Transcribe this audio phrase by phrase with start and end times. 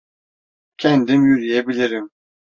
[0.77, 2.11] Kendim yürüyebilirim.